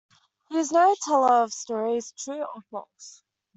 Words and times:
He 0.49 0.57
is 0.57 0.71
no 0.71 0.95
teller 0.99 1.43
of 1.43 1.53
stories, 1.53 2.11
true 2.17 2.43
or 2.43 2.61
false. 2.71 3.21